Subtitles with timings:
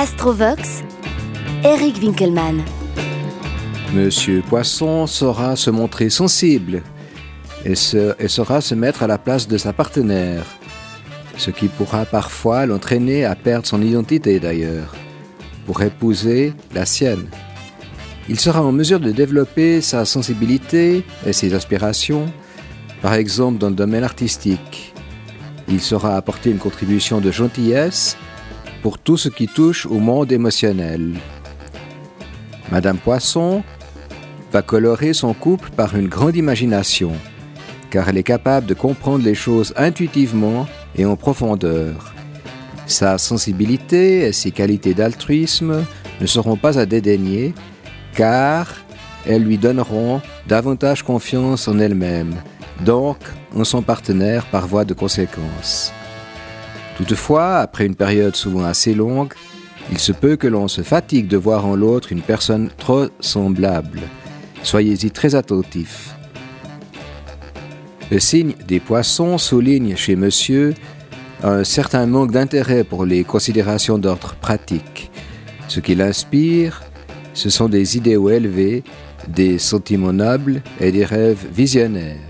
[0.00, 0.82] Astrovox,
[1.62, 2.62] Eric Winkelmann.
[3.92, 6.82] Monsieur Poisson saura se montrer sensible
[7.66, 7.74] et,
[8.18, 10.46] et saura se mettre à la place de sa partenaire,
[11.36, 14.94] ce qui pourra parfois l'entraîner à perdre son identité d'ailleurs,
[15.66, 17.26] pour épouser la sienne.
[18.26, 22.32] Il sera en mesure de développer sa sensibilité et ses aspirations,
[23.02, 24.94] par exemple dans le domaine artistique.
[25.68, 28.16] Il saura apporter une contribution de gentillesse
[28.82, 31.14] pour tout ce qui touche au monde émotionnel.
[32.70, 33.62] Madame Poisson
[34.52, 37.12] va colorer son couple par une grande imagination,
[37.90, 40.66] car elle est capable de comprendre les choses intuitivement
[40.96, 42.14] et en profondeur.
[42.86, 45.84] Sa sensibilité et ses qualités d'altruisme
[46.20, 47.54] ne seront pas à dédaigner,
[48.14, 48.74] car
[49.26, 52.34] elles lui donneront davantage confiance en elle-même,
[52.84, 53.18] donc
[53.54, 55.92] en son partenaire par voie de conséquence.
[56.96, 59.32] Toutefois, après une période souvent assez longue,
[59.90, 64.00] il se peut que l'on se fatigue de voir en l'autre une personne trop semblable.
[64.62, 66.14] Soyez-y très attentif.
[68.10, 70.74] Le signe des poissons souligne chez monsieur
[71.42, 75.10] un certain manque d'intérêt pour les considérations d'ordre pratique.
[75.68, 76.82] Ce qui l'inspire,
[77.34, 78.82] ce sont des idéaux élevés,
[79.28, 82.29] des sentiments nobles et des rêves visionnaires.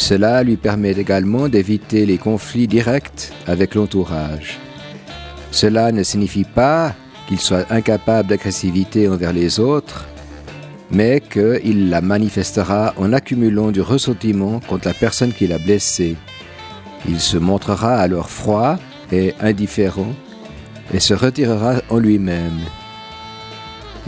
[0.00, 4.58] Cela lui permet également d'éviter les conflits directs avec l'entourage.
[5.50, 6.94] Cela ne signifie pas
[7.28, 10.06] qu'il soit incapable d'agressivité envers les autres,
[10.90, 16.16] mais qu'il la manifestera en accumulant du ressentiment contre la personne qui l'a blessé.
[17.06, 18.78] Il se montrera alors froid
[19.12, 20.14] et indifférent
[20.94, 22.58] et se retirera en lui-même.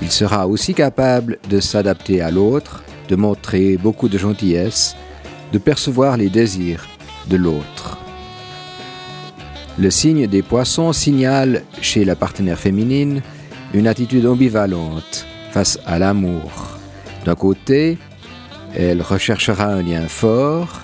[0.00, 4.96] Il sera aussi capable de s'adapter à l'autre, de montrer beaucoup de gentillesse,
[5.52, 6.86] de percevoir les désirs
[7.28, 7.98] de l'autre.
[9.78, 13.22] Le signe des poissons signale chez la partenaire féminine
[13.74, 16.78] une attitude ambivalente face à l'amour.
[17.24, 17.98] D'un côté,
[18.74, 20.80] elle recherchera un lien fort,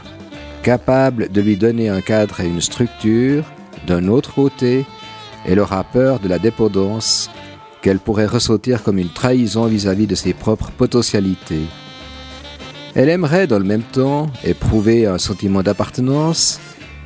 [0.63, 3.45] capable de lui donner un cadre et une structure.
[3.87, 4.87] D'un autre côté,
[5.47, 7.31] elle aura peur de la dépendance
[7.83, 11.67] qu'elle pourrait ressentir comme une trahison vis-à-vis -vis de ses propres potentialités.
[12.99, 16.59] Elle aimerait dans le même temps éprouver un sentiment d'appartenance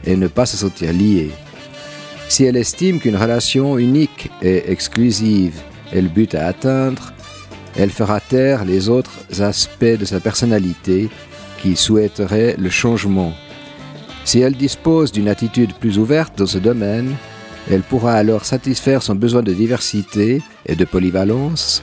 [0.06, 1.32] et ne pas se sentir liée.
[2.30, 5.60] Si elle estime qu'une relation unique et exclusive
[5.92, 7.12] est le but à atteindre,
[7.76, 11.10] elle fera taire les autres aspects de sa personnalité
[11.60, 13.34] qui souhaiteraient le changement.
[14.25, 17.16] Si elle dispose d'une attitude plus ouverte dans ce domaine,
[17.70, 21.82] elle pourra alors satisfaire son besoin de diversité et de polyvalence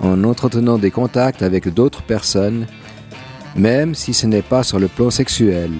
[0.00, 2.66] en entretenant des contacts avec d'autres personnes,
[3.56, 5.72] même si ce n'est pas sur le plan sexuel.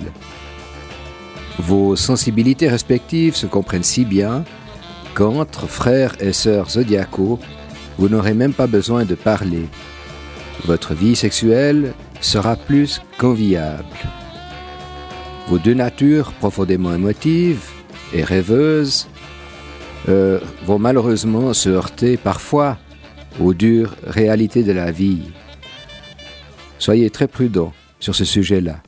[1.58, 4.44] Vos sensibilités respectives se comprennent si bien
[5.14, 7.38] qu'entre frères et sœurs zodiacaux,
[7.98, 9.66] vous n'aurez même pas besoin de parler.
[10.64, 13.84] Votre vie sexuelle sera plus qu'enviable.
[15.48, 17.70] Vos deux natures profondément émotives
[18.12, 19.08] et rêveuses
[20.08, 22.78] euh, vont malheureusement se heurter parfois
[23.40, 25.22] aux dures réalités de la vie.
[26.80, 28.82] Soyez très prudents sur ce sujet-là.